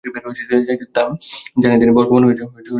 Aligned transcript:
জানি 1.55 1.75
জানি 1.75 1.91
তর্কবাণ 1.97 2.21
হয়ে 2.23 2.37
যাবে 2.39 2.51
খান 2.51 2.55
খান। 2.55 2.63